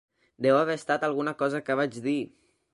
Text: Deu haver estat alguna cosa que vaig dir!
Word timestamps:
Deu 0.45 0.57
haver 0.61 0.77
estat 0.79 1.05
alguna 1.09 1.35
cosa 1.45 1.63
que 1.69 1.79
vaig 1.83 2.03
dir! 2.11 2.19